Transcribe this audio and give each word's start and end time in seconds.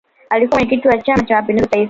alikuwa 0.29 0.59
mwenyekiti 0.61 1.01
chama 1.03 1.21
cha 1.23 1.35
mapinduzi 1.35 1.69
taifa 1.69 1.79